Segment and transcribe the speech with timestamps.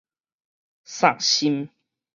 [0.83, 1.69] 煞心